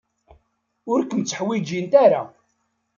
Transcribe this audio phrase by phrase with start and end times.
[0.91, 2.21] Ur kem-tteḥwijint ara.